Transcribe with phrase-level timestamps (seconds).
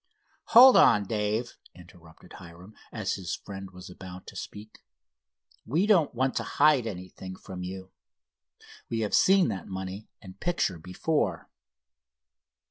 [0.45, 4.79] "Hold on, Dave," interrupted Hiram, as his friend was about to speak;
[5.63, 7.91] "we don't want to hide anything from you.
[8.89, 11.51] We have seen that money and picture before."